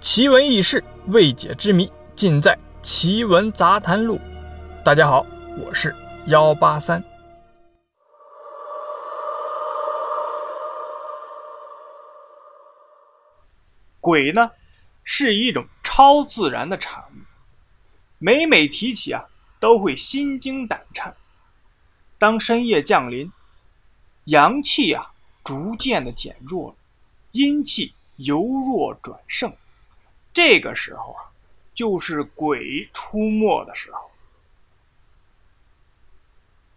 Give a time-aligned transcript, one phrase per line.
[0.00, 4.16] 奇闻异事、未解之谜，尽在《奇闻杂谈录》。
[4.82, 5.26] 大家好，
[5.58, 7.04] 我是幺八三。
[14.00, 14.50] 鬼呢，
[15.04, 17.16] 是一种超自然的产物，
[18.16, 19.22] 每每提起啊，
[19.60, 21.14] 都会心惊胆颤。
[22.18, 23.30] 当深夜降临，
[24.24, 25.12] 阳气啊
[25.44, 26.76] 逐渐的减弱了，
[27.32, 29.54] 阴气由弱转盛。
[30.42, 31.28] 这个时候啊，
[31.74, 34.10] 就是鬼出没的时候。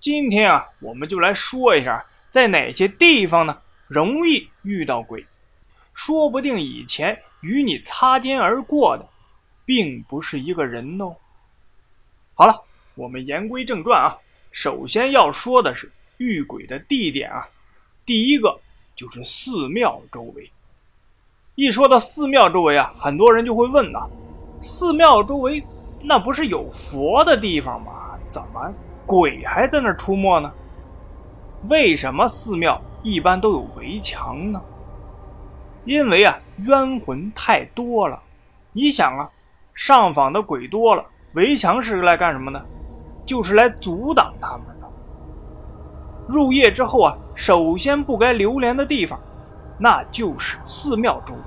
[0.00, 5.24] 今天啊，我们就来说一下，在哪些地方呢容易遇到鬼？
[5.94, 9.08] 说不定以前与你擦肩而过的，
[9.64, 11.14] 并不是一个人哦。
[12.34, 12.60] 好了，
[12.96, 14.18] 我们言归正传啊。
[14.50, 17.48] 首先要说的是遇鬼的地点啊，
[18.04, 18.60] 第一个
[18.96, 20.50] 就是寺庙周围。
[21.56, 24.00] 一说到寺庙周围啊，很多人就会问呐：
[24.60, 25.64] 寺庙周围
[26.02, 27.92] 那不是有佛的地方吗？
[28.28, 28.72] 怎么
[29.06, 30.50] 鬼还在那出没呢？
[31.68, 34.60] 为什么寺庙一般都有围墙呢？
[35.84, 38.20] 因为啊，冤魂太多了。
[38.72, 39.30] 你想啊，
[39.74, 42.60] 上访的鬼多了，围墙是来干什么的？
[43.24, 44.88] 就是来阻挡他们的。
[46.26, 49.20] 入夜之后啊，首先不该流连的地方。
[49.78, 51.40] 那就是寺庙周围，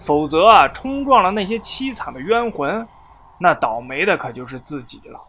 [0.00, 2.86] 否则啊，冲撞了那些凄惨的冤魂，
[3.38, 5.20] 那倒霉的可就是自己了。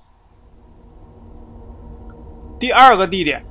[2.60, 3.44] 第二个地点，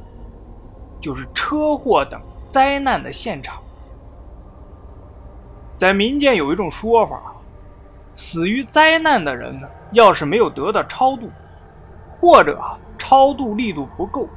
[1.00, 3.58] 就是车祸等灾难的现场。
[5.76, 7.20] 在民间有一种说法，
[8.14, 11.30] 死于灾难的人呢，要是没有得到超度，
[12.20, 14.28] 或者啊超度力度不够，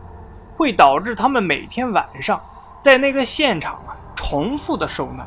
[0.55, 2.39] 会导致他们每天晚上
[2.81, 3.97] 在那个现场啊。
[4.13, 5.25] 重复的受难，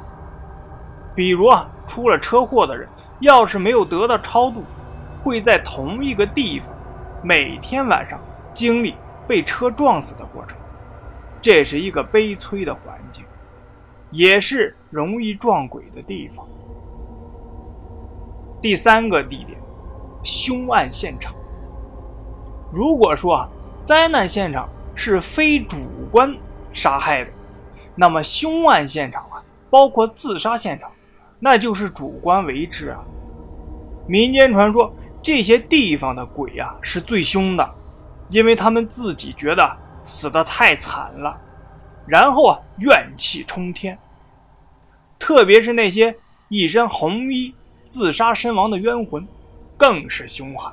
[1.17, 2.89] 比如啊，出了车祸的人，
[3.21, 4.63] 要是没有得到超度，
[5.23, 6.69] 会在同一个地方，
[7.23, 8.21] 每天晚上
[8.53, 8.95] 经历
[9.27, 10.57] 被车撞死的过程。
[11.41, 13.25] 这是一个悲催的环境，
[14.11, 16.47] 也是容易撞鬼的地方。
[18.63, 19.59] 第三个地点，
[20.23, 21.35] 凶案现场。
[22.71, 23.49] 如果说啊，
[23.85, 25.79] 灾难现场是非主
[26.13, 26.33] 观
[26.73, 27.31] 杀害的。
[27.95, 30.91] 那么凶案现场啊，包括自杀现场，
[31.39, 33.01] 那就是主观为之啊。
[34.07, 37.75] 民间传说这些地方的鬼啊是最凶的，
[38.29, 41.41] 因为他们自己觉得死的太惨了，
[42.07, 43.99] 然后啊怨气冲天。
[45.19, 46.15] 特别是那些
[46.49, 47.55] 一身红衣
[47.89, 49.27] 自杀身亡的冤魂，
[49.77, 50.71] 更是凶狠。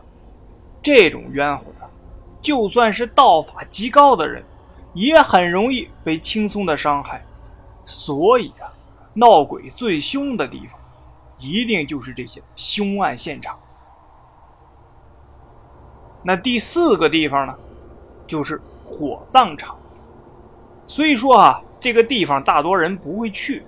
[0.84, 1.88] 这种冤魂啊，
[2.42, 4.44] 就算是道法极高的人。
[4.94, 7.24] 也很容易被轻松的伤害，
[7.86, 8.72] 所以啊，
[9.14, 10.80] 闹鬼最凶的地方，
[11.40, 13.58] 一定就是这些凶案现场。
[16.24, 17.58] 那第四个地方呢，
[18.28, 19.76] 就是火葬场。
[20.88, 23.64] 虽说啊，这个地方大多人不会去，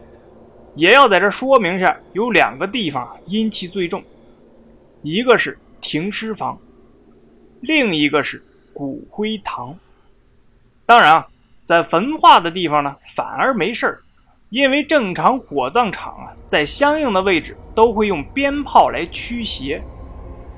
[0.75, 4.03] 也要在这说明一下，有两个地方阴气最重，
[5.01, 6.57] 一个是停尸房，
[7.61, 9.75] 另一个是骨灰堂。
[10.93, 11.27] 当然啊，
[11.63, 14.03] 在焚化的地方呢，反而没事儿，
[14.51, 19.81] 因为正常火葬场啊，在相应的位置都会用鞭炮来驱邪。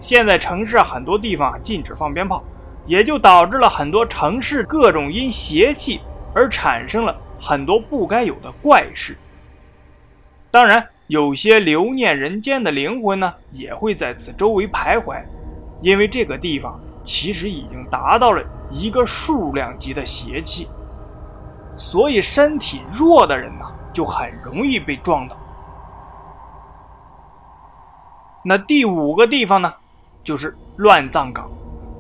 [0.02, 2.44] 现在城市很多地方禁止放鞭炮，
[2.86, 6.02] 也就导致了很多城市各种因邪气
[6.34, 9.16] 而产生了很多不该有的怪事。
[10.52, 15.24] 当然，有些留念人间的灵魂呢，也会在此周围徘徊，
[15.80, 18.44] 因为这个地方其实已经达到了。
[18.72, 20.68] 一个数量级的邪气，
[21.78, 25.38] 所以身体弱的人呢，就很容易被撞倒。
[28.44, 29.72] 那第五个地方呢，
[30.24, 31.48] 就是乱葬岗，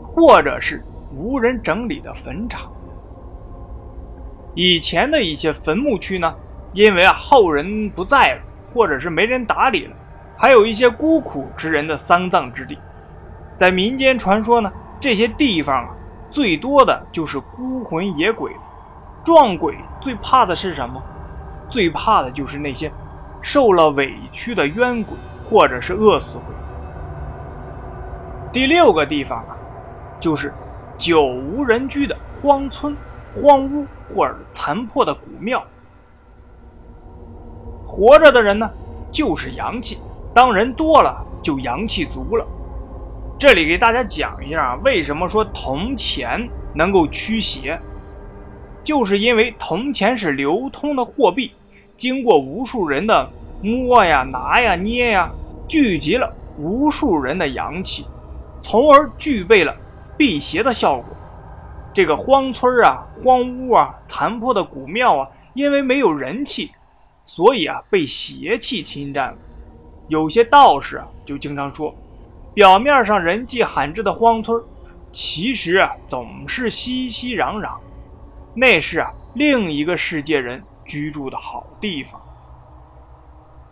[0.04, 0.84] 或者是
[1.16, 2.70] 无人整理的坟场。
[4.56, 6.36] 以前的一些坟墓区呢，
[6.74, 8.42] 因为啊后人不在了，
[8.74, 9.96] 或者是没人打理了，
[10.36, 12.78] 还有一些孤苦之人的丧葬之地。
[13.56, 14.69] 在民间传说呢，
[15.06, 15.92] 这些地方啊。
[16.31, 18.52] 最多的就是孤魂野鬼，
[19.24, 21.00] 撞鬼最怕的是什么？
[21.69, 22.92] 最怕的就是那些
[23.40, 25.16] 受了委屈的冤鬼，
[25.48, 26.56] 或者是饿死鬼。
[28.52, 29.56] 第六个地方啊，
[30.19, 30.52] 就是
[30.98, 32.98] 久无人居的荒村、
[33.36, 35.63] 荒屋或者残破的古庙。
[37.86, 38.68] 活着的人呢，
[39.12, 40.00] 就是阳气，
[40.34, 42.46] 当人多了，就阳气足了。
[43.38, 47.78] 这里给大家讲一下，为什么说铜钱能够驱邪，
[48.82, 51.52] 就是因为铜钱是流通的货币，
[51.98, 53.30] 经过无数人的
[53.62, 55.30] 摸呀、拿呀、捏呀，
[55.68, 58.06] 聚集了无数人的阳气，
[58.62, 59.76] 从而具备了
[60.18, 61.06] 辟邪的效果。
[61.94, 66.72] 这个荒村啊、荒屋啊、残破的古庙啊，因为没有人气，
[67.26, 69.38] 所以啊被邪气侵占了。
[70.08, 71.94] 有些道士啊就经常说，
[72.56, 74.57] 表面上人迹罕至的荒村，
[75.12, 77.75] 其实啊总是熙熙攘攘，
[78.54, 82.19] 那是啊另一个世界人居住的好地方。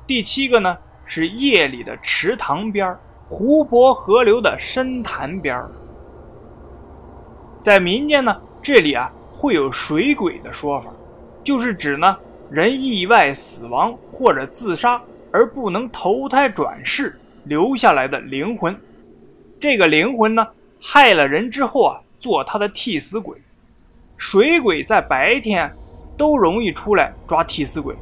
[0.06, 2.94] 第七个呢是夜里的池塘边
[3.30, 5.65] 湖泊、河流的深潭边
[7.63, 10.91] 在民间呢，这里啊会有水鬼的说法，
[11.41, 12.18] 就是指呢
[12.50, 15.01] 人意外死亡或者自杀
[15.31, 17.18] 而不能投胎转世。
[17.45, 18.75] 留下来的灵魂。
[19.59, 20.47] 这个灵魂呢
[20.81, 23.37] 害了人之后啊，做他的替死鬼。
[24.17, 25.71] 水鬼在白天
[26.15, 27.95] 都容易出来抓替死鬼，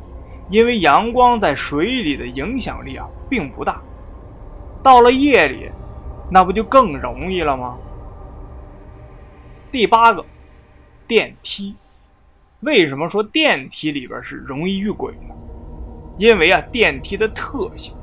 [0.49, 3.81] 因为阳光在水里的影响力啊并不大。
[4.83, 5.69] 到了夜里，
[6.31, 7.77] 那不就更容易了吗？
[9.71, 10.25] 第八个，
[11.07, 11.75] 电梯。
[12.61, 15.33] 为什么说电梯里边是容易遇鬼呢？
[16.17, 17.93] 因为啊，电梯的特性，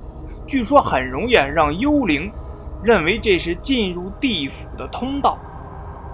[0.48, 2.32] 据说很容易让幽灵
[2.82, 5.38] 认为这是进入地府的通道，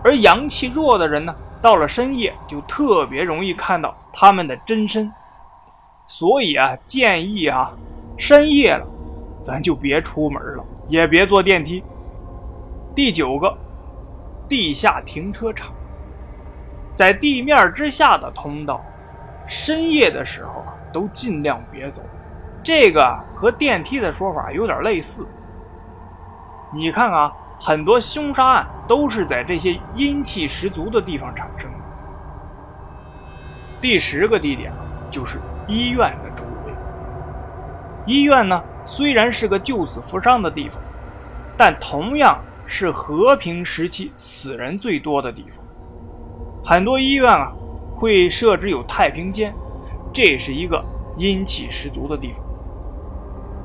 [0.02, 5.10] 而阳气弱的人呢，到了深夜就特别容易看到他们的真身。
[6.06, 7.72] 所以啊，建议啊，
[8.19, 8.84] 深夜了，
[9.42, 11.82] 咱就别出门了，也别坐电梯。
[12.94, 13.56] 第九个。
[14.46, 15.72] 地下停车场，
[16.94, 18.78] 在地面之下的通道，
[19.46, 22.02] 深夜的时候啊，都尽量别走。
[22.64, 25.25] 这个和电梯的说法有点类似。
[26.72, 31.78] 你看啊，很多凶杀案都是在这些阴气十足的地方产生的。
[33.81, 34.72] 第十个地点
[35.11, 35.38] 就是
[35.69, 36.72] 医院的周围。
[38.06, 40.81] 医院呢，虽然是个救死扶伤的地方，
[41.56, 42.37] 但同样。
[42.67, 45.62] 是和平时期死人最多的地方，
[46.64, 47.52] 很多医院啊
[47.94, 49.55] 会设置有太平间，
[50.14, 50.82] 这是一个
[51.16, 52.44] 阴气十足的地方。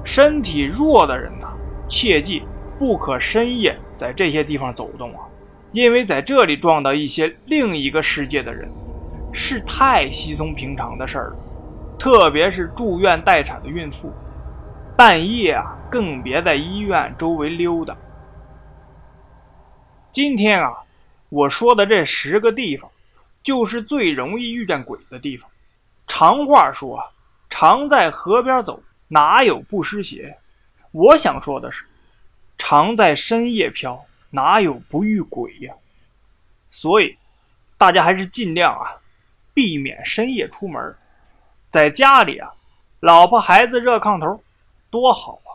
[0.03, 1.47] 身体弱的人呢，
[1.87, 2.43] 切记
[2.77, 5.27] 不可深夜在这些地方走动啊，
[5.71, 8.69] 因为在这里撞到一些另一个世界的人，
[9.33, 11.35] 是太稀松平常的事儿了。
[11.99, 14.11] 特别是住院待产的孕妇，
[14.95, 17.95] 半夜啊更别在医院周围溜达。
[20.13, 20.73] 今天啊，
[21.27, 22.89] 我说的这十个地方，
[23.43, 25.49] 就是最容易遇见鬼的地方。
[26.07, 26.99] 长话说，
[27.49, 30.37] 常在河边走，哪有不湿鞋？
[30.91, 31.85] 我想说的是，
[32.57, 35.73] 常在深夜飘，哪有不遇鬼呀？
[36.69, 37.17] 所以，
[37.77, 38.95] 大家还是尽量啊，
[39.53, 40.95] 避免深夜出门，
[41.71, 42.51] 在家里啊，
[42.99, 44.43] 老婆孩子热炕头，
[44.89, 45.49] 多好啊！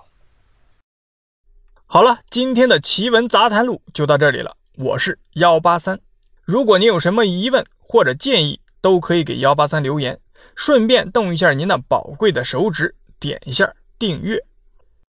[1.87, 4.57] 好了，今天的奇闻杂谈录就到这里了。
[4.77, 6.01] 我是幺八三，
[6.43, 10.19] 如果您有什么疑问或者建议，都可以给幺八三留言，
[10.55, 14.45] 顺便动一下您的宝贵的手指，点一下订阅。